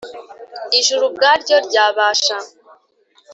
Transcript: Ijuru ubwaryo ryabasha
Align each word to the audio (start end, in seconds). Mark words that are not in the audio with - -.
Ijuru 0.79 1.01
ubwaryo 1.09 1.55
ryabasha 1.67 2.37